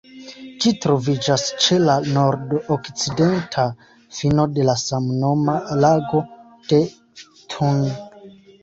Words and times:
Ĝi 0.63 0.71
troviĝas 0.85 1.43
ĉe 1.65 1.77
la 1.83 1.97
nord-okcidenta 2.15 3.67
fino 4.21 4.49
de 4.57 4.69
la 4.71 4.77
samnoma 4.87 5.61
Lago 5.87 6.25
de 6.73 6.83
Thun. 7.23 7.87